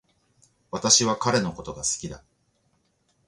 [0.71, 2.23] 私は彼のことが好きだ